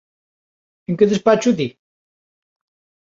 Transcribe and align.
En 0.89 0.93
que 0.97 1.09
despacho 1.11 1.51
di? 1.59 1.67